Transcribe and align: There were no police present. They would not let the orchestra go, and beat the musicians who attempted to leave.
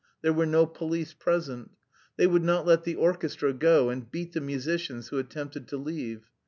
There 0.23 0.33
were 0.33 0.47
no 0.47 0.65
police 0.65 1.13
present. 1.13 1.73
They 2.17 2.25
would 2.25 2.41
not 2.43 2.65
let 2.65 2.85
the 2.85 2.95
orchestra 2.95 3.53
go, 3.53 3.91
and 3.91 4.09
beat 4.09 4.33
the 4.33 4.41
musicians 4.41 5.09
who 5.09 5.19
attempted 5.19 5.67
to 5.67 5.77
leave. 5.77 6.23